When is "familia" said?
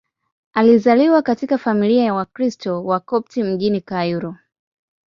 1.57-2.03